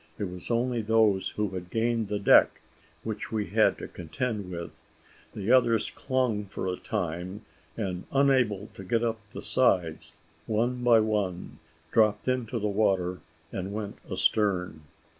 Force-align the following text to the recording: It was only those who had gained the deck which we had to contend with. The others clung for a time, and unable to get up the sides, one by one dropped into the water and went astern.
It 0.17 0.23
was 0.23 0.49
only 0.49 0.81
those 0.81 1.29
who 1.35 1.49
had 1.49 1.69
gained 1.69 2.07
the 2.07 2.17
deck 2.17 2.61
which 3.03 3.31
we 3.31 3.45
had 3.51 3.77
to 3.77 3.87
contend 3.87 4.49
with. 4.49 4.71
The 5.35 5.51
others 5.51 5.91
clung 5.93 6.45
for 6.45 6.65
a 6.67 6.75
time, 6.75 7.45
and 7.77 8.05
unable 8.11 8.69
to 8.73 8.83
get 8.83 9.03
up 9.03 9.19
the 9.29 9.43
sides, 9.43 10.15
one 10.47 10.83
by 10.83 11.01
one 11.01 11.59
dropped 11.91 12.27
into 12.27 12.57
the 12.57 12.67
water 12.67 13.19
and 13.51 13.73
went 13.73 13.99
astern. 14.09 14.81